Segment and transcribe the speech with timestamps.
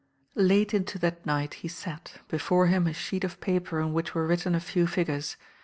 [0.33, 4.25] Late into that night he sat, before him a sheet of paper on which were
[4.25, 5.37] written a few figures.